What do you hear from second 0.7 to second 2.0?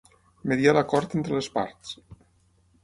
l'acord entre les parts.